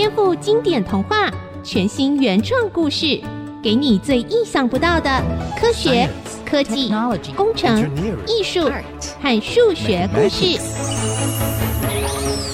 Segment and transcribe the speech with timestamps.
[0.00, 1.30] 颠覆经典童话，
[1.62, 3.20] 全新原创故事，
[3.62, 5.10] 给你最意想不到的
[5.60, 6.08] 科学、
[6.42, 6.90] 科技、
[7.36, 7.78] 工程、
[8.26, 8.66] 艺术
[9.20, 10.58] 和数学故事。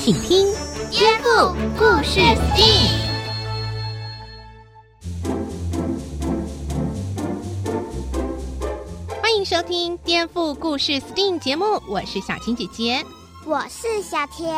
[0.00, 0.44] 请听
[0.90, 2.88] 《颠覆故事 STEAM》。
[9.22, 13.04] 欢迎收听《颠覆故事 STEAM》节目，我是小青姐姐，
[13.44, 14.52] 我是小田。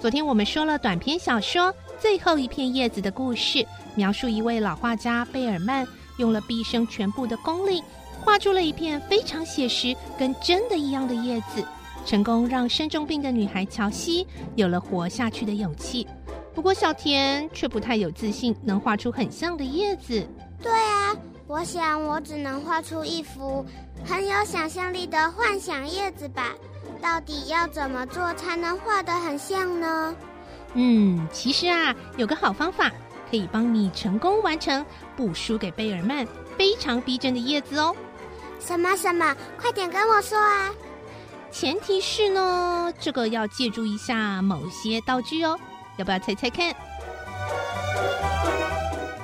[0.00, 1.70] 昨天我们说了短篇小说。
[2.00, 5.86] 最后一片叶子的故事，描述一位老画家贝尔曼
[6.18, 7.82] 用了毕生全部的功力，
[8.20, 11.64] 画出了一片非常写实、跟真的一样的叶子，
[12.06, 16.06] 成功让生重病的女孩乔西有了活下去的勇气。
[16.54, 20.26] 不过小田却不太有自信，能画出很像的叶子。
[20.62, 21.14] 对啊，
[21.46, 23.64] 我想我只能画出一幅
[24.04, 26.54] 很有想象力的幻想叶子吧。
[27.00, 30.16] 到底要怎么做才能画得很像呢？
[30.74, 32.90] 嗯，其实啊，有个好方法
[33.30, 34.84] 可以帮你成功完成
[35.16, 37.94] 不输给贝尔曼非常逼真的叶子哦。
[38.60, 39.34] 什么什么？
[39.60, 40.70] 快点跟我说啊！
[41.50, 45.58] 前提是呢，这个要借助一下某些道具哦。
[45.96, 46.70] 要不要猜猜看？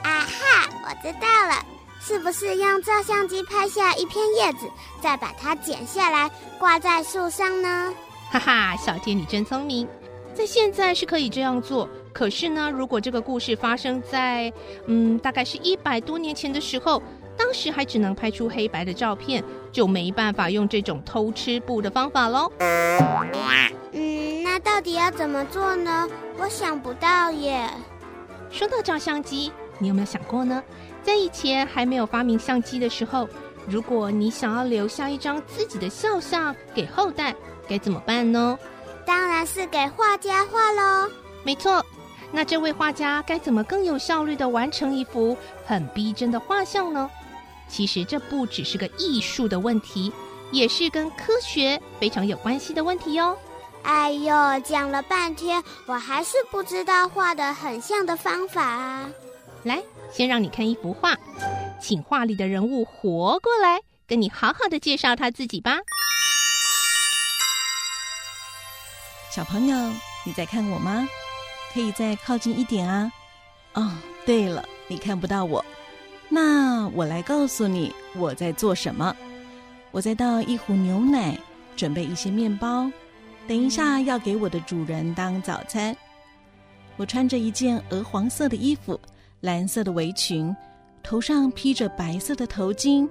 [0.02, 1.64] 啊哈，我知道了，
[2.00, 4.66] 是不是用照相机拍下一片叶子，
[5.02, 7.92] 再把它剪下来挂在树上呢？
[8.30, 9.86] 哈哈，小天你真聪明。
[10.34, 14.52] 在现在是可以这样做，可是呢，如果这个故事发生在，
[14.86, 17.00] 嗯，大概是一百多年前的时候，
[17.36, 22.50] 当时还只能拍出黑白的照片，就没办法用这种偷吃布的方法喽。
[22.58, 26.08] 嗯，那到底要怎么做呢？
[26.38, 27.68] 我想不到耶。
[28.50, 30.62] 说到照相机，你有没有想过呢？
[31.02, 33.28] 在以前还没有发明相机的时候，
[33.68, 37.34] 如果你想要留下一张自己的肖像给后代，
[37.68, 38.58] 该怎么办呢？
[39.06, 41.10] 当然是给画家画喽。
[41.42, 41.84] 没错，
[42.32, 47.10] 那这位画家该怎么更有效率的完成一幅很逼真的画像呢？
[47.68, 50.12] 其实这不只是个艺术的问题，
[50.52, 53.36] 也是跟科学非常有关系的问题哟。
[53.82, 59.10] 哎呦，讲了半天，我还是不知道画的很像的方法啊。
[59.62, 61.14] 来，先让你看一幅画，
[61.80, 65.78] 请画里的人物活过来，跟你好好的介绍他自己吧。
[69.34, 69.76] 小朋友，
[70.22, 71.08] 你在看我吗？
[71.72, 73.12] 可以再靠近一点啊！
[73.72, 73.90] 哦，
[74.24, 75.64] 对了，你看不到我，
[76.28, 79.12] 那我来告诉你我在做什么。
[79.90, 81.36] 我在倒一壶牛奶，
[81.74, 82.88] 准备一些面包，
[83.48, 85.96] 等一下要给我的主人当早餐。
[86.96, 89.00] 我穿着一件鹅黄色的衣服，
[89.40, 90.54] 蓝色的围裙，
[91.02, 93.10] 头上披着白色的头巾，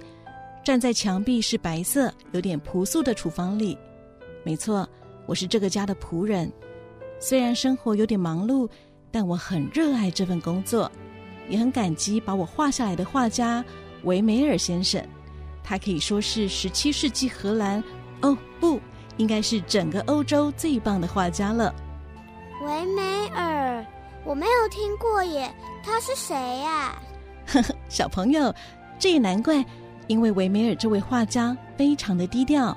[0.64, 3.76] 站在墙壁是白色、有点朴素的厨房里。
[4.42, 4.88] 没错。
[5.26, 6.52] 我是这个家的仆人，
[7.18, 8.68] 虽然生活有点忙碌，
[9.10, 10.90] 但我很热爱这份工作，
[11.48, 13.64] 也很感激把我画下来的画家
[14.02, 15.02] 维梅尔先生。
[15.62, 17.82] 他可以说是十七世纪荷兰，
[18.20, 18.78] 哦不，
[19.16, 21.74] 应该是整个欧洲最棒的画家了。
[22.62, 23.82] 维梅尔，
[24.24, 25.50] 我没有听过耶，
[25.82, 27.00] 他是谁呀？
[27.46, 28.54] 呵呵，小朋友，
[28.98, 29.64] 这也难怪，
[30.06, 32.76] 因为维梅尔这位画家非常的低调。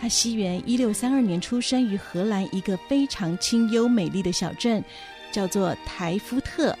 [0.00, 4.82] 他西元一六三二年出生于荷兰一个非常清幽美丽的小镇，
[5.30, 6.74] 叫做台夫特。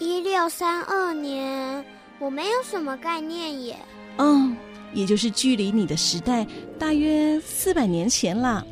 [0.00, 1.84] 一六三二年，
[2.18, 3.76] 我没有什么概念耶。
[4.16, 4.50] 哦，
[4.92, 6.44] 也就是距离你的时代
[6.78, 8.64] 大约四百年前啦。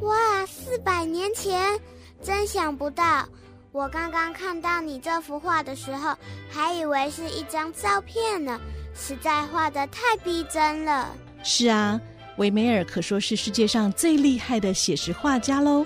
[0.00, 1.78] 哇，四百年前，
[2.22, 3.28] 真想不到！
[3.70, 6.16] 我刚刚看到你这幅画的时候，
[6.48, 8.58] 还以为是一张照片呢，
[8.94, 11.14] 实在画的太逼真了。
[11.42, 12.00] 是啊。
[12.40, 15.84] 维梅尔可说是世界上最厉害的写实画家喽，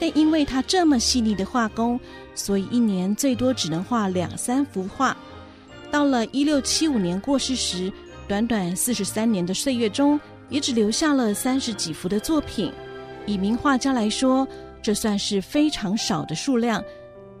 [0.00, 2.00] 但因为他这么细腻的画工，
[2.34, 5.14] 所以一年最多只能画两三幅画。
[5.90, 7.92] 到了一六七五年过世时，
[8.26, 10.18] 短短四十三年的岁月中，
[10.48, 12.72] 也只留下了三十几幅的作品。
[13.26, 14.48] 以名画家来说，
[14.82, 16.82] 这算是非常少的数量。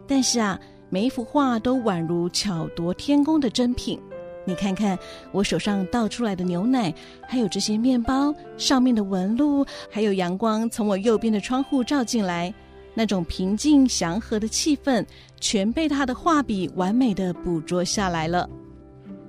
[0.06, 0.60] 但是啊，
[0.90, 3.98] 每一幅画都宛如巧夺天工的珍品。
[4.44, 4.98] 你看看
[5.32, 6.92] 我手上倒出来的牛奶，
[7.26, 12.52] 还有这些面包上面的纹路，还有阳光从我右边的窗户照进来，
[12.92, 15.04] 那种平静祥和的气氛，
[15.40, 18.48] 全被他的画笔完美的捕捉下来了。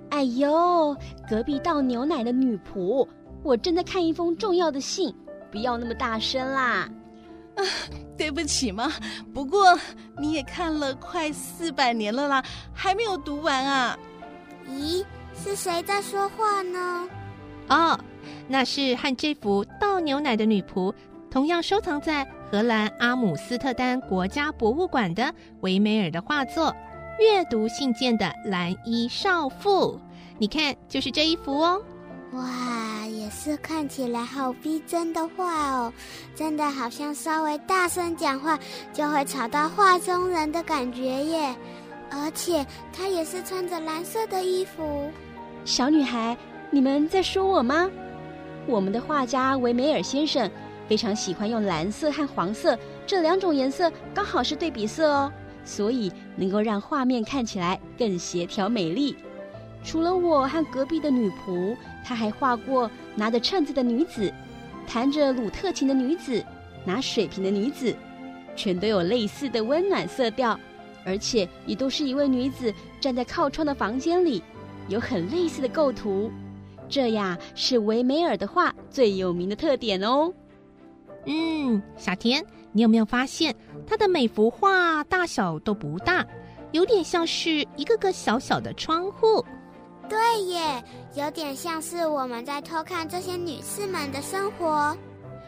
[0.09, 0.95] 哎呦，
[1.29, 3.07] 隔壁倒牛奶的女仆，
[3.41, 5.13] 我正在看一封重要的信，
[5.51, 6.89] 不要那么大声啦！
[7.55, 7.63] 啊，
[8.17, 8.91] 对不起嘛，
[9.33, 9.77] 不过
[10.19, 13.97] 你也看了快四百年了啦，还没有读完啊。
[14.69, 15.03] 咦，
[15.35, 17.07] 是谁在说话呢？
[17.69, 17.99] 哦，
[18.47, 20.93] 那是和这幅倒牛奶的女仆
[21.31, 26.67] 同样收藏在荷兰阿姆斯特丹国家博物馆的维梅尔的画作
[27.19, 29.93] 《阅读信件的蓝衣少妇》。
[30.37, 31.81] 你看，就是这一幅哦。
[32.33, 35.93] 哇，也是看起来好逼真的画哦，
[36.35, 38.59] 真的好像稍微大声讲话
[38.93, 41.55] 就会吵到画中人的感觉耶。
[42.09, 45.11] 而且她也是穿着蓝色的衣服。
[45.63, 46.37] 小女孩，
[46.69, 47.89] 你们在说我吗？
[48.67, 50.49] 我们的画家维梅尔先生
[50.87, 55.31] 非常喜欢用蓝色和黄色这两种颜色，刚好是对比色哦，
[55.63, 59.15] 所以能够让画面看起来更协调美丽。
[59.83, 64.33] 除了我和隔壁的女仆，他还画过拿着秤子的女子，
[64.87, 66.43] 弹着鲁特琴的女子，
[66.83, 67.95] 拿水瓶的女子，
[68.55, 70.59] 全都有类似的温暖色调，
[71.05, 74.41] 而且也都是一位女子站在靠窗的房间里，
[74.87, 76.31] 有很类似的构图。
[76.89, 80.33] 这呀是维梅尔的画最有名的特点哦。
[81.25, 83.55] 嗯，小田，你有没有发现
[83.87, 86.25] 他的每幅画大小都不大，
[86.71, 89.43] 有点像是一个个小小的窗户。
[90.07, 90.83] 对耶，
[91.15, 94.95] 有点像是我们在偷看这些女士们的生活。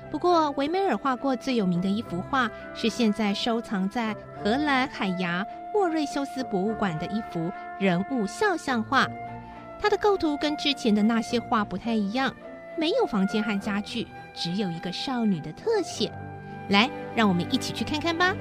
[0.09, 9.07] 不过，维梅尔画过最有名的一幅画，是现在收藏在荷兰海牙莫瑞修斯博物馆的一幅人物肖像画。
[9.79, 12.33] 它的构图跟之前的那些画不太一样，
[12.77, 16.11] 没有房间和家具，只有一个少女的特写。
[16.69, 18.33] 来，让我们一起去看看吧。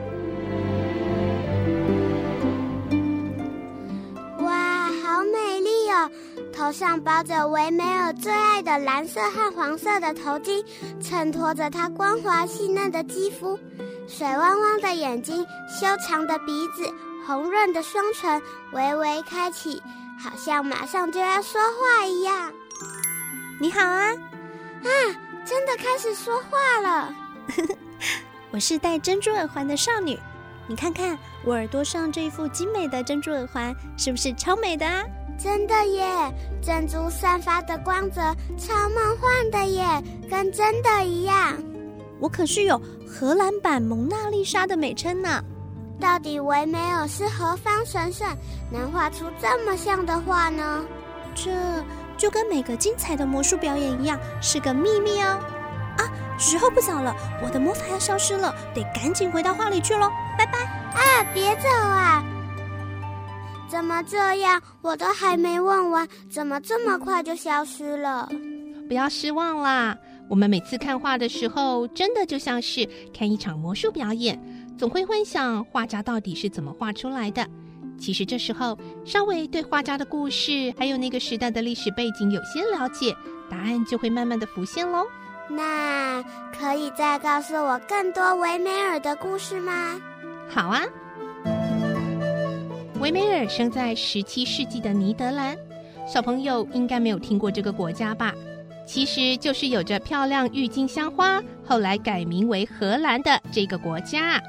[6.57, 10.65] 头上包着维梅尔最爱的蓝色和黄色的头巾，
[11.03, 13.59] 衬托着她光滑细嫩的肌肤，
[14.09, 16.91] 水汪汪的眼睛，修长的鼻子，
[17.27, 18.41] 红润的双唇，
[18.73, 19.83] 微微开启，
[20.19, 22.51] 好像马上就要说话一样。
[23.61, 24.13] 你好啊！
[24.13, 24.91] 啊，
[25.45, 27.15] 真的开始说话了。
[28.51, 30.19] 我是戴珍珠耳环的少女，
[30.67, 35.05] 你看看我耳朵上这一副精美的珍珠耳环，是不是超美的啊？
[35.39, 36.05] 真的耶，
[36.63, 38.21] 珍珠散发的光泽
[38.59, 39.85] 超梦幻的耶，
[40.31, 41.57] 跟真的一样。
[42.19, 45.43] 我可是有荷兰版蒙娜丽莎的美称呢。
[46.01, 48.27] 到底维梅尔是何方神圣，
[48.71, 50.85] 能画出这么像的画呢？
[51.35, 51.51] 这
[52.17, 55.39] 就跟每个精彩的魔术表演一样，是个秘密哦。
[55.99, 56.05] 啊，
[56.39, 60.11] 时候不早了，我的魔法要消失了，得赶紧回到画里去喽。
[60.37, 60.59] 拜拜。
[60.59, 62.23] 啊，别走啊！
[63.77, 64.59] 怎么这样？
[64.81, 68.27] 我都还没问完，怎么这么快就消失了？
[68.89, 69.95] 不要失望啦！
[70.31, 74.41] 我们每次看画的时候，真的就像是看一场魔术表演，
[74.79, 77.47] 总会幻想画家到底是怎么画出来的。
[78.01, 83.15] 其实这时候稍微对画家的故事，还有那个时代的历史背景有些了解，
[83.51, 85.07] 答案就会慢慢的浮现喽。
[85.51, 86.25] 那
[86.59, 90.01] 可以再告诉我更多维梅尔的故事吗？
[90.49, 90.83] 好啊。
[92.99, 95.55] 维梅尔生在十七世纪的尼德兰，
[96.09, 98.35] 小朋友应该没有听过这个国家吧？
[98.87, 104.43] 其实就是有着漂亮郁金香花，后来改名为荷兰的这个国家。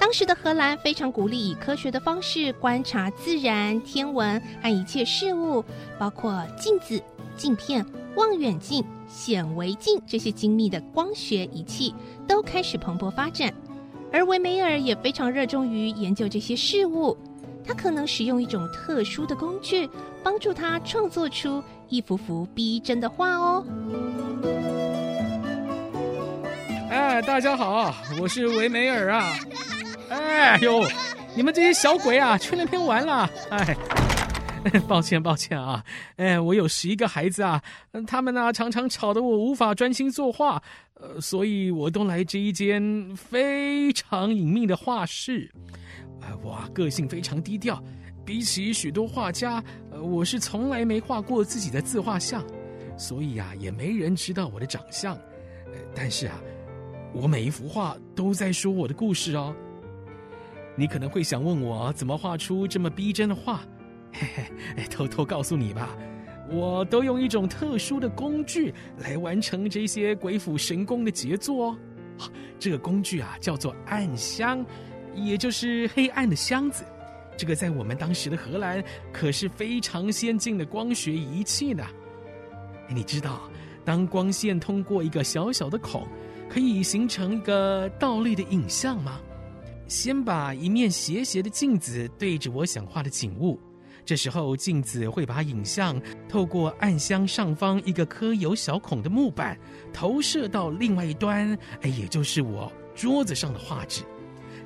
[0.00, 5.64] 当时的荷兰非常鼓励以科学的方式观察自然、天文和一切事物，
[5.96, 7.00] 包括镜子、
[7.36, 7.86] 镜片、
[8.16, 11.94] 望远镜、显微镜这些精密的光学仪器
[12.26, 13.54] 都开始蓬勃发展。
[14.12, 17.16] 而维梅尔也非常热衷于研究这些事物。
[17.70, 19.88] 他可能使用一种特殊的工具，
[20.24, 23.64] 帮助他创作出一幅幅逼真的画哦。
[26.90, 29.36] 哎，大家好，我是维梅尔啊！
[30.08, 30.84] 哎呦，
[31.36, 33.30] 你们这些小鬼啊，去那边玩了！
[33.50, 33.76] 哎，
[34.86, 35.84] 抱歉抱歉啊！
[36.16, 37.62] 哎，我有十一个孩子啊，
[38.06, 40.62] 他们呢、常常吵得我无法专心作画，
[40.94, 45.50] 呃，所以我都来这一间非常隐秘的画室。
[46.42, 47.82] 我个性非常低调，
[48.24, 52.44] 比起许多画家，呃，我是从来没画过自己的自画像，
[52.96, 55.18] 所以啊，也没人知道我的长相。
[55.94, 56.40] 但是啊，
[57.12, 59.54] 我每一幅画都在说我的故事哦。
[60.76, 63.60] 你可能会想问我怎么画出这么逼真的画？
[64.12, 64.26] 嘿
[64.76, 65.96] 嘿，偷偷告诉你吧，
[66.50, 71.78] 我都用一种特殊的工具来完成这些鬼斧神工的杰作哦。
[72.58, 74.64] 这个工具啊，叫做暗箱。
[75.12, 76.84] 也就是黑暗的箱子，
[77.36, 81.84] 这个在我们当时的荷兰可是非常先进的光学仪器呢。
[82.88, 83.50] 你知道，
[83.84, 86.06] 当光线通过一个小小的孔，
[86.48, 89.20] 可以形成一个倒立的影像吗？
[89.88, 93.58] 先把一面斜斜的镜子对着我想画的景物，
[94.04, 99.58] 这时候镜子会把影像透过暗箱上方一个刻有小孔的木板
[99.92, 102.72] 投射到另外一端，哎，也就是我。
[102.92, 104.02] 桌子上的画纸，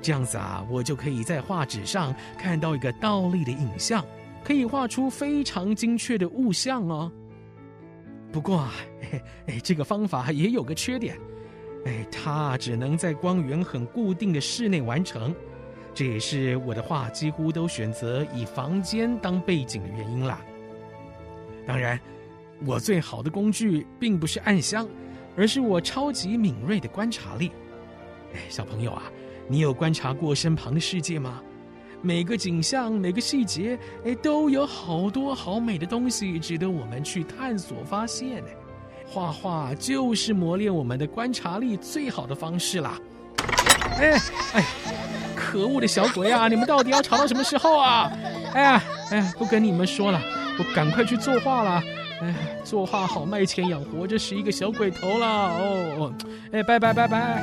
[0.01, 4.03] 这样子啊，我就可以在画纸上看到一个倒立的影像，
[4.43, 7.09] 可以画出非常精确的物像哦。
[8.33, 8.73] 不过啊，
[9.03, 11.17] 哎，哎，这个方法也有个缺点，
[11.85, 15.33] 哎，它只能在光源很固定的室内完成，
[15.95, 20.39] 这也是我的画几乎都选择以房间当背景的原因啦。
[21.65, 21.99] 当然，
[22.65, 24.87] 我最好的工具并不是暗箱，
[25.35, 27.51] 而是我超级敏锐的观察力。
[28.33, 29.03] 哎，小朋友啊，
[29.47, 31.41] 你有观察过身旁的世界吗？
[32.01, 38.49] 每个景象，每个细节，哎，都有好多好美的东西值得我们去探索发现呢。
[39.07, 42.99] 画画就是磨练我们的观察力最好的方式啦。
[43.97, 44.19] 哎
[44.53, 44.65] 哎，
[45.55, 46.47] 可恶的小鬼啊！
[46.49, 48.11] 你们到底要吵到什么时候啊？
[48.53, 50.19] 哎呀哎呀，不跟你们说了，
[50.59, 51.81] 我赶快去作画了。
[52.21, 52.35] 哎，
[52.65, 56.13] 作画好卖钱养活这十一个小鬼头了哦。
[56.51, 57.41] 哎，拜拜拜拜。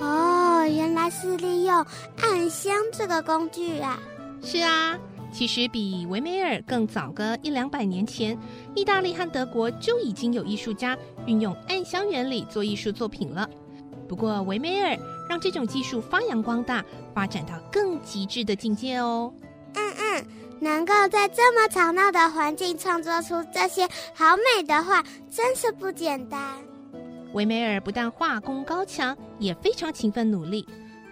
[0.00, 1.76] 哦，原来是利用
[2.20, 3.96] 暗箱这个工具啊？
[4.42, 4.98] 是啊，
[5.30, 8.36] 其实比维梅尔更早个一两百年前，
[8.74, 13.48] 意大利和德国就已经有艺术家运用暗箱原理做艺术作品了。
[14.08, 14.96] 不过维梅尔
[15.28, 19.32] 让这种技术发扬光大，发展到更极致的境界哦。
[19.74, 20.24] 嗯嗯，
[20.60, 26.40] 能够在这么吵闹的环境创作出这些好美的画，真是不简单。
[27.34, 30.66] 维梅尔不但画工高强，也非常勤奋努力。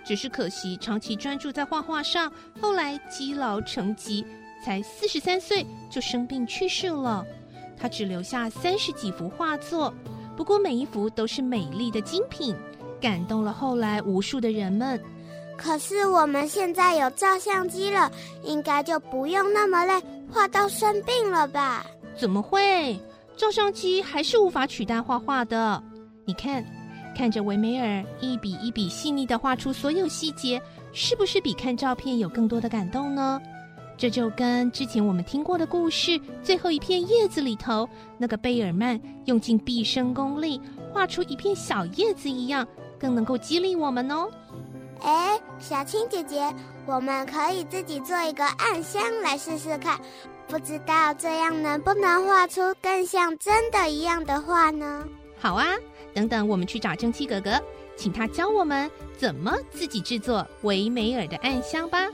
[0.06, 4.24] 只是可惜，长期专注在画画上，后来积劳成疾，
[4.64, 7.26] 才四十三岁就生病去世了。
[7.76, 9.92] 他只留下三十几幅画作，
[10.36, 12.54] 不过每一幅都是美丽的精品，
[13.00, 15.02] 感动了后来无数的人们。
[15.58, 18.08] 可是我们现在有照相机了，
[18.44, 21.84] 应该就不用那么累，画到生病了吧？
[22.16, 22.96] 怎么会？
[23.36, 25.82] 照相机还是无法取代画画的。
[26.24, 26.64] 你看。
[27.16, 30.60] 看着维梅尔一笔一笔细腻的画出所有细节，
[30.92, 33.40] 是不是比看照片有更多的感动呢？
[33.96, 40.60] 这就跟之前我们听过的故事最后一片叶子里头那个贝尔曼用尽毕生功力
[40.92, 42.68] 画出一片小叶子一样，
[42.98, 44.28] 更能够激励我们哦。
[45.00, 46.54] 哎，小青姐姐，
[46.84, 49.98] 我们可以自己做一个暗箱来试试看，
[50.46, 55.02] 不知道这样能不能画出更像真的一样的画呢？
[55.38, 55.64] 好啊。
[56.16, 57.62] 等等，我们去找蒸汽哥哥，
[57.94, 62.08] 请他教我们怎么自己制作维美尔的暗香吧。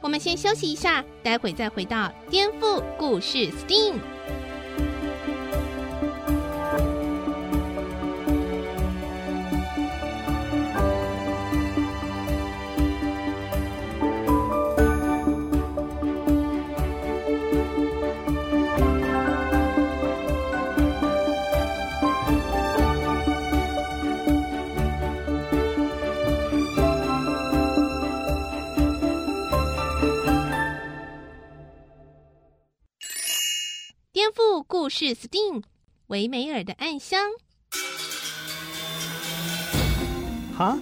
[0.00, 4.13] 我们先休息一下，待会再回到颠覆故事 STEAM。
[35.04, 35.62] 故事 STEAM
[36.06, 37.20] 维梅尔的暗箱。
[40.56, 40.78] 哈？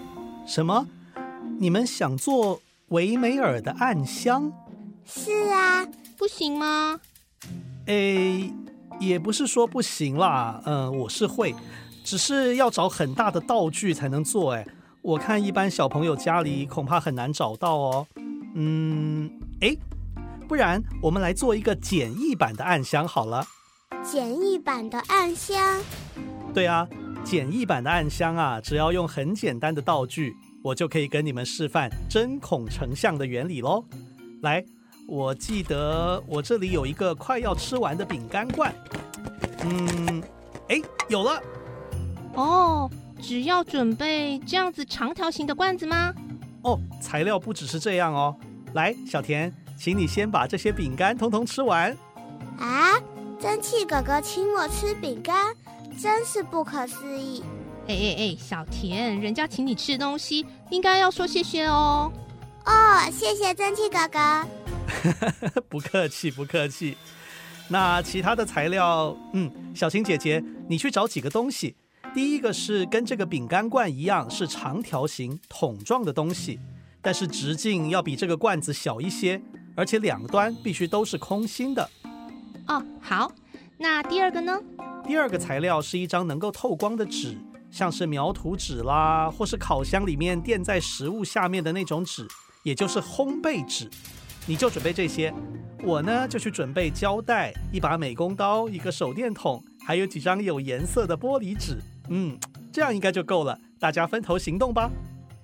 [0.47, 0.87] 什么？
[1.59, 4.53] 你们想做维梅尔的暗箱？
[5.05, 5.85] 是啊，
[6.17, 7.01] 不行吗？
[7.87, 8.49] 诶，
[9.01, 10.63] 也不是说不行啦。
[10.67, 11.53] 嗯、呃，我是会，
[12.05, 14.53] 只是要找很大的道具才能做。
[14.53, 14.65] 诶，
[15.03, 18.07] 我看一般小朋友家里恐怕很难找到哦。
[18.55, 19.29] 嗯，
[19.63, 19.77] 诶，
[20.47, 23.45] 不然我们来做一个简易版的暗箱好了。
[24.03, 25.81] 简易版的暗箱，
[26.55, 26.89] 对啊，
[27.25, 33.85] 简易版的暗箱啊，只要用很简单的道具，我就可以跟你们示范针孔成像的原理喽。
[34.43, 34.65] 来，
[35.07, 38.75] 我记得我这里有一个快要吃完的饼干罐，
[39.65, 40.23] 嗯，
[40.69, 41.41] 哎，有了。
[42.35, 46.13] 哦，只要准备这样子长条形的罐子吗？
[46.63, 48.37] 哦，材料不只是这样哦。
[48.75, 51.97] 来，小田，请你先把这些饼干通通吃完。
[52.59, 52.99] 啊？
[53.43, 55.53] 蒸汽哥哥请我吃饼干，
[56.01, 57.43] 真是不可思议！
[57.89, 62.13] 哎哎哎，小田，人家请你吃东西，应该要说谢谢哦。
[62.65, 65.61] 哦，谢谢蒸汽哥哥。
[65.69, 66.97] 不客气，不客气。
[67.67, 71.75] 那其他的材料，嗯，小青姐姐，你去找几个东西。
[72.15, 76.61] 第一个是跟这个饼干罐一样，是长条形桶状的东西，
[77.01, 79.43] 但是直径要比这个罐子小一些，
[79.75, 81.91] 而且两端必须都是空心的。
[82.69, 83.31] 哦，好，
[83.79, 84.59] 那第二个呢？
[85.05, 87.37] 第二个材料是一张能够透光的纸，
[87.71, 92.27] 像是描图纸啦，或是烤箱里面垫在食物下面的那种纸，
[92.63, 93.91] 也就是烘焙纸。
[94.47, 95.33] 你就准备这些，
[95.85, 101.79] 我呢就去准备胶带、一把美工刀、一个手电筒，还有几张有颜色的玻璃纸。
[102.09, 102.39] 嗯，
[102.73, 103.57] 这样应该就够了。
[103.79, 104.91] 大家分头行动吧。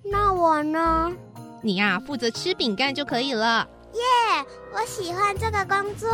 [0.04, 1.12] 那我呢？
[1.62, 3.68] 你呀，负责吃饼干就可以了。
[3.94, 6.08] 耶，yeah, 我喜欢这个工作。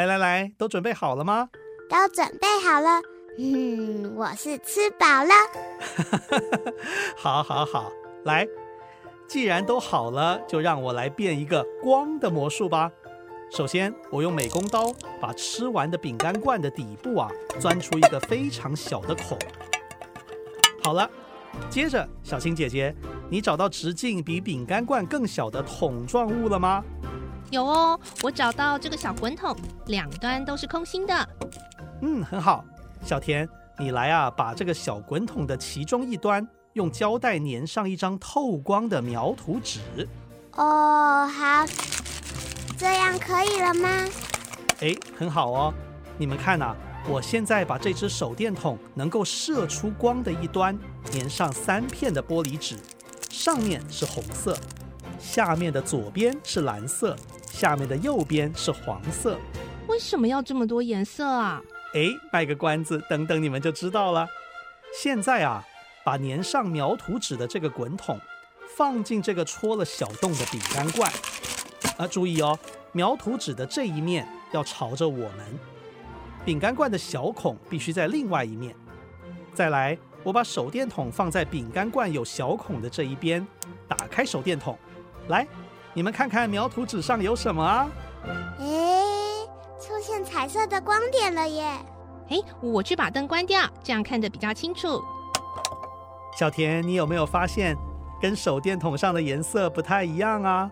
[0.00, 1.50] 来来来，都准备好了吗？
[1.90, 3.02] 都准备好了。
[3.38, 5.34] 嗯，我是吃饱了。
[7.18, 7.92] 好，好，好。
[8.24, 8.48] 来，
[9.28, 12.90] 既然都好了，就让我来变一个光的魔术吧。
[13.50, 14.90] 首先，我用美工刀
[15.20, 19.38] 把吃完的饼干罐的底部啊，钻出一个非常小的孔。
[20.82, 21.10] 好了，
[21.68, 22.94] 接着，小青姐姐，
[23.28, 26.82] 你找到直径比饼干罐更小的桶状物了吗？
[27.50, 31.28] 有哦，我找到这个小滚筒，两端都是空心的。
[32.00, 32.64] 嗯，很好。
[33.04, 39.80] 小田，你来啊，把这个小滚筒的其中一端用胶带粘上一张透光的描图纸。
[40.52, 41.66] 哦，好。
[42.78, 43.88] 这样可以了吗？
[44.80, 45.74] 哎，很好哦。
[46.16, 46.74] 你们看呐，
[47.08, 50.78] 我现在把这只手电筒能够射出光的一端
[51.10, 52.76] 粘上三片的玻璃纸，
[53.28, 54.56] 上面是红色，
[55.18, 57.16] 下面的左边是蓝色，
[57.50, 59.38] 下面的右边是黄色。
[59.88, 61.60] 为什么要这么多颜色啊？
[61.94, 64.26] 哎，卖个关子，等等你们就知道了。
[64.94, 65.62] 现在啊，
[66.04, 68.18] 把粘上描图纸的这个滚筒
[68.76, 71.12] 放进这个戳了小洞的饼干罐。
[71.98, 72.58] 啊，注意哦，
[72.92, 75.58] 描图纸的这一面要朝着我们，
[76.44, 78.74] 饼干罐的小孔必须在另外一面。
[79.52, 83.46] 再来，我把手电筒放在饼干罐有小孔的这一边，
[83.88, 84.78] 打开手电筒，
[85.28, 85.46] 来，
[85.92, 87.88] 你们看看描图纸上有什么啊？
[88.60, 89.46] 诶，
[89.80, 91.64] 出现彩色的光点了耶！
[92.28, 95.02] 哎，我去把灯关掉，这样看得比较清楚。
[96.38, 97.76] 小田，你有没有发现
[98.22, 100.70] 跟手电筒上的颜色不太一样啊？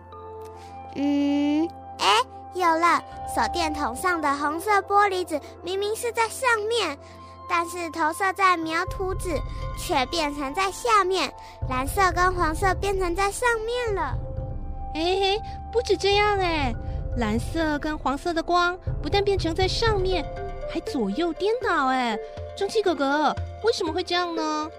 [0.95, 1.67] 嗯，
[1.99, 2.21] 哎，
[2.53, 3.03] 有了！
[3.35, 6.97] 手电筒上的红色玻璃纸明明是在上面，
[7.49, 9.37] 但是投射在描图纸
[9.77, 11.31] 却变成在下面，
[11.69, 14.17] 蓝色跟黄色变成在上面了。
[14.93, 15.37] 哎，
[15.71, 16.73] 不止这样哎，
[17.17, 20.25] 蓝色跟黄色的光不但变成在上面，
[20.71, 22.17] 还左右颠倒哎！
[22.57, 24.69] 蒸汽哥哥，为什么会这样呢？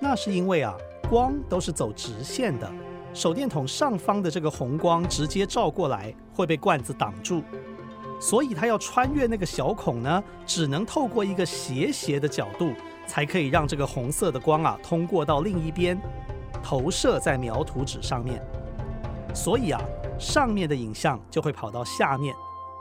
[0.00, 0.74] 那是因为啊，
[1.08, 2.70] 光都是走直线的。
[3.14, 7.42] 手电筒上方的这个红光直接照过来会被罐子挡住，
[8.20, 12.72] 所以它要穿越那个小孔呢，只能透过一个斜斜的角度，
[13.06, 15.98] 才可以让这个红色的光啊通过到另一边，
[16.62, 18.42] 投射在描图纸上面。
[19.36, 19.78] 所以啊，
[20.18, 22.34] 上面的影像就会跑到下面。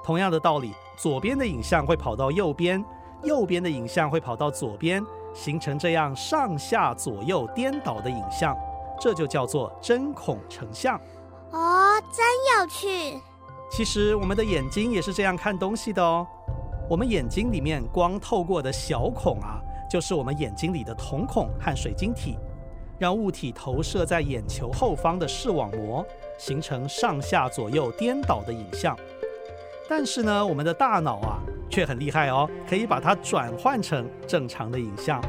[0.05, 2.83] 同样的道理，左边的影像会跑到右边，
[3.23, 8.55] 右边的影像会跑到左边，形成这样上下左右颠倒的影像。
[9.01, 10.95] 这就叫做针孔成像
[11.51, 12.25] 哦，真
[12.57, 13.19] 有趣。
[13.69, 16.25] 其实我们的眼睛也是这样看东西的哦。
[16.89, 22.37] 我们眼睛里面光透过的小孔啊，就是我们眼睛里的瞳孔和水晶体，
[22.97, 26.05] 让物体投射在眼球后方的视网膜，
[26.37, 28.97] 形成上下左右颠倒的影像。
[29.87, 35.21] 但是呢，我们的大脑啊，却很厉害哦，可以把它转换成正常的影像。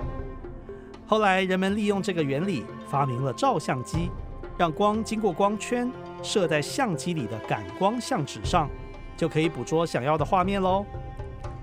[1.06, 4.10] 后来人们利用这个原理，发明了照相机，
[4.56, 5.92] 让光经过光圈
[6.22, 8.68] 射在相机里的感光相纸上，
[9.16, 10.84] 就可以捕捉想要的画面喽。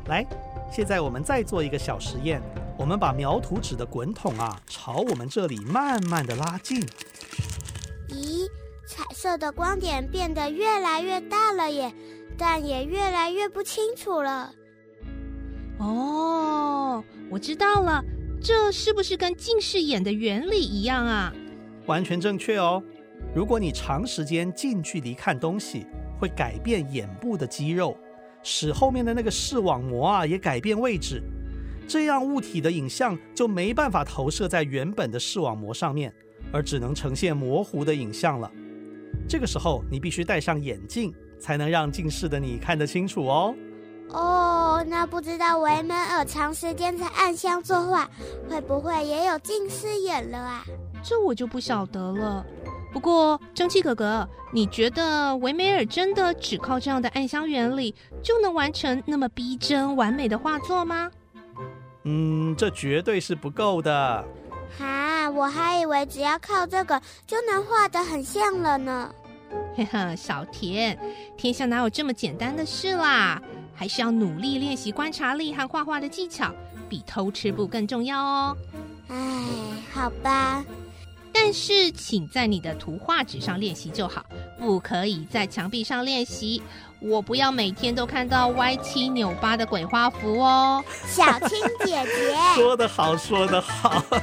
[0.05, 0.25] 来，
[0.71, 2.41] 现在我们再做一个小实验，
[2.77, 6.79] 我们把描图纸的滚筒啊，朝我们这里慢慢的拉近。
[8.09, 8.47] 咦，
[8.93, 11.91] 彩色的光点变得越来越大了耶，
[12.37, 14.53] 但也越来越不清楚了。
[15.79, 18.05] 哦，我知道了。
[18.39, 21.33] 这是不是跟近视眼的原理一样啊？
[21.87, 22.83] 完全正确哦。
[23.33, 25.87] 如果你长时间近距离看东西，
[26.19, 27.97] 会改变眼部的肌肉，
[28.43, 31.19] 使后面的那个视网膜啊也改变位置，
[31.87, 36.13] 这样物体的影像就没办法投射在原本的视网膜上面，
[36.51, 38.51] 而只能呈现模糊的影像了。
[39.27, 43.55] 这个时候你必须戴上眼镜，才能让近视的你看得清楚哦。
[44.09, 48.07] 哦，那不知道维梅尔长时间在暗箱作画，
[48.47, 50.63] 会不会也有近视眼了啊？
[51.03, 52.45] 这我就不晓得了。
[52.91, 61.09] 不过蒸汽哥哥，你觉得维梅尔真的只靠这样的暗箱原理就能完成那么逼真完美的画作吗？
[62.03, 64.23] 嗯，这绝对是不够的。
[64.77, 69.13] 哈，我还以为只要靠这个就能画得很像了呢。
[69.75, 70.97] 嘿呵，小田，
[71.37, 73.41] 天下哪有这么简单的事啦？
[73.75, 76.53] 还是要努力练习观察力和画画的技巧，
[76.89, 78.57] 比偷吃步更重要哦。
[79.09, 79.17] 哎，
[79.91, 80.63] 好吧。
[81.31, 84.23] 但是请在你的图画纸上练习就好，
[84.59, 86.61] 不可以在墙壁上练习。
[87.05, 90.81] 我不要每天都看到歪七扭八的鬼画符哦。
[91.05, 94.01] 小青姐姐 说得好，说得好。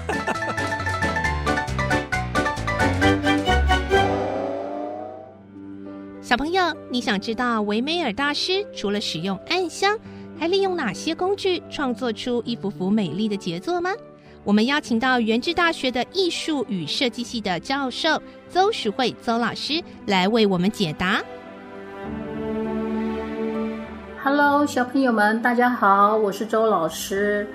[6.23, 9.99] 小朋友，你想知道维梅尔大师除了使用暗箱，
[10.39, 13.91] 还利用哪些工具创作出一幅幅美丽的杰作吗？
[14.43, 21.23] 我们邀请到元智大学的艺术与设计系的教授邹淑慧邹老师来为我们解答。
[24.23, 27.49] Hello，小朋友们，大家好，我是周老师。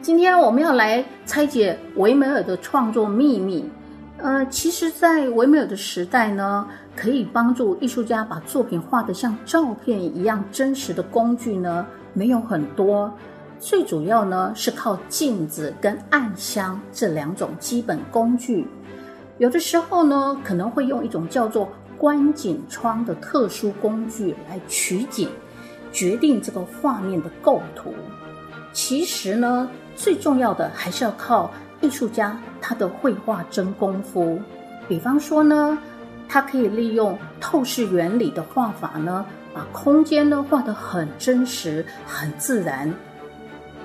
[0.00, 3.68] 今天我们要来拆解维美尔的创作秘密。
[4.16, 13.12] 呃，其实，在维美尔的时代呢，可以帮助艺术家把作品画得像照片一样真实的工具呢，没有很多。
[13.60, 18.66] 最主要呢，是靠镜子跟暗箱这两种基本工具。
[19.36, 25.28] 有的时候呢，可能会用一种叫做观景窗的特殊工具来取景。
[25.96, 27.94] 决定这个画面的构图，
[28.70, 34.38] 其实呢，最重要的还是要靠艺术家他的绘画真功夫。
[34.86, 35.78] 比方说呢，
[36.28, 42.92] 他可以利用透视原理的画法呢，把空间呢画得很真实、很自然，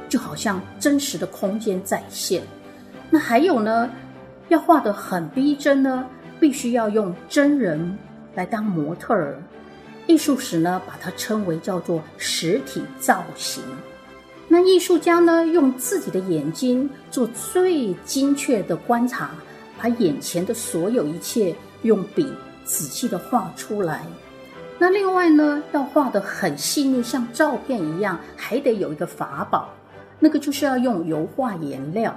[0.09, 2.43] 就好像真实的空间再现。
[3.09, 3.89] 那还有呢，
[4.49, 6.05] 要画得很逼真呢，
[6.41, 7.97] 必须要用真人
[8.35, 9.41] 来当模特儿。
[10.11, 13.63] 艺术史呢，把它称为叫做实体造型。
[14.49, 19.31] 那艺术家呢，用自己的眼睛做最精确的观察，
[19.79, 22.29] 把眼前的所有一切用笔
[22.65, 24.05] 仔细的画出来。
[24.77, 29.69] 那另外呢，要画得很细腻，像照片一样，还得有一个法宝，
[30.19, 32.13] 那个就是要用油画颜料。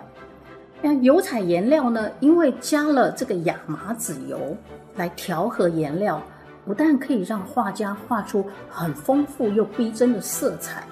[0.83, 4.57] 那油彩颜料呢，因为加了这个亚麻籽油
[4.97, 6.21] 来调和颜料。
[6.65, 10.83] 不但可以让画家画出很丰富又逼真的色彩，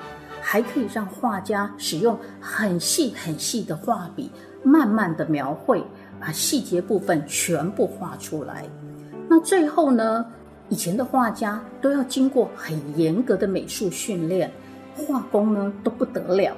[0.41, 4.31] 还可以让画家使用很细很细的画笔，
[4.63, 5.83] 慢慢的描绘，
[6.21, 8.65] 把细节部分全部画出来。
[9.29, 10.27] 那最后呢，
[10.69, 14.53] 以前的画家都要经过很严格的美术训练，
[14.95, 16.55] 画工呢都不得了，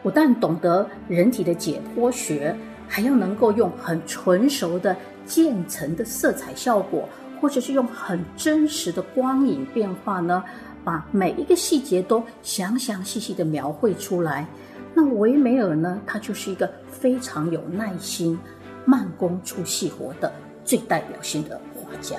[0.00, 7.08] 不但懂得人体的解剖学，还要能够用很纯熟的渐层的色彩效果。
[7.44, 10.42] 或者是用很真实的光影变化呢，
[10.82, 14.46] 把每一个细节都详详细细的描绘出来。
[14.94, 18.38] 那维梅尔呢，他就是一个非常有耐心、
[18.86, 20.32] 慢工出细活的
[20.64, 22.16] 最代表性的画家。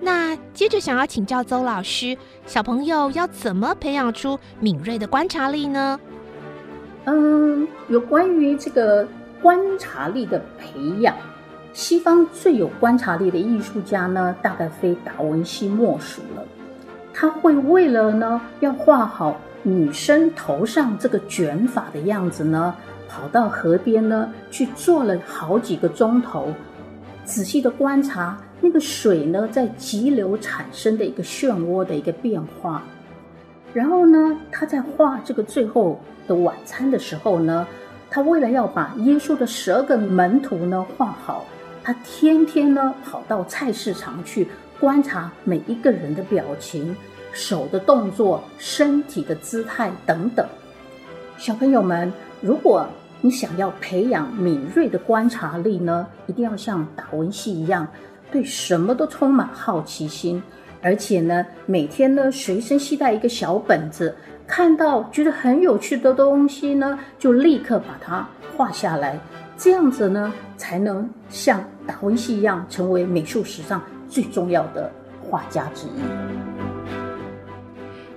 [0.00, 5.98] 那接着想要请教邹老师，小朋友要怎么培养出敏锐的观察力呢？
[7.06, 9.04] 嗯，有关于这个
[9.42, 11.16] 观察力的培养。
[11.78, 16.44] 西方最有观察力的艺术家呢，大概非达文西莫属了。
[17.14, 22.74] 他会为了呢要画好女生头上这个卷发的样子呢，
[23.08, 26.52] 跑到河边呢去坐了好几个钟头，
[27.24, 32.82] 仔细的观察那个水呢在急流产生的一个漩涡的一个变化。
[33.72, 37.64] 然后呢，他在画这个最后的晚餐的时候呢，
[38.10, 41.44] 他为了要把耶稣的十二个门徒呢画好。
[41.88, 44.46] 他天天呢跑到菜市场去
[44.78, 46.94] 观察每一个人的表情、
[47.32, 50.46] 手的动作、身体的姿态等等。
[51.38, 52.86] 小朋友们，如果
[53.22, 57.88] 你想要培养敏锐的观察力呢，一定要像达文西一样，
[58.30, 60.42] 对什么都充满好奇心，
[60.82, 64.14] 而且呢，每天呢随身携带一个小本子，
[64.46, 69.18] 看到觉得很有趣的东西呢，就立刻把它画下来。
[69.58, 74.90] 这样子呢，才能像达文西一样，成为美术史上最重要的
[75.20, 76.00] 画家之一。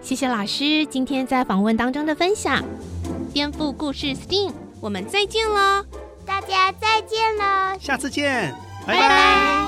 [0.02, 2.64] 谢谢老师今天在访问当中的分享。
[3.34, 5.84] 颠覆故事 STEAM，我们再见喽！
[6.26, 7.78] 大家再见喽！
[7.80, 8.54] 下次见，
[8.86, 9.00] 拜拜。
[9.00, 9.68] 拜拜。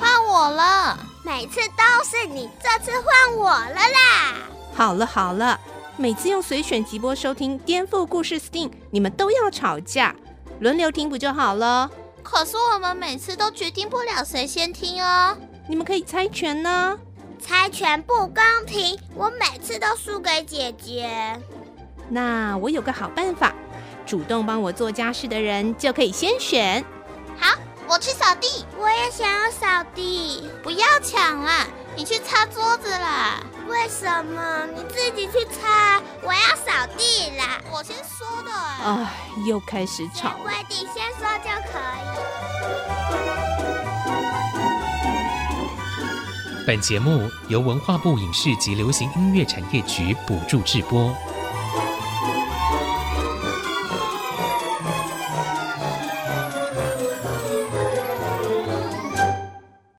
[0.00, 1.07] 换我了。
[1.28, 4.34] 每次都是你，这次换我了啦！
[4.74, 5.60] 好了好了，
[5.98, 10.16] 每次用随选即播收听颠覆故事 STEAM，你们都要吵架，
[10.60, 11.90] 轮流听不就好了？
[12.22, 15.36] 可是我们每次都决定不了谁先听哦。
[15.68, 16.98] 你们可以猜拳呢？
[17.38, 21.38] 猜拳不公平，我每次都输给姐姐。
[22.08, 23.54] 那我有个好办法，
[24.06, 26.82] 主动帮我做家事的人就可以先选。
[27.88, 27.94] 好。
[27.94, 30.48] 我去扫地，我也想要扫地。
[30.62, 31.66] 不要抢啦！
[31.96, 33.40] 你去擦桌子啦。
[33.66, 34.66] 为什么？
[34.76, 37.58] 你自己去擦，我要扫地啦。
[37.72, 38.50] 我先说的。
[38.52, 39.10] 哎，
[39.46, 40.36] 又开始吵。
[40.42, 42.08] 规定先说就可以。
[46.66, 51.10] 本节目由文化部影视及流行音乐产业局补助制播。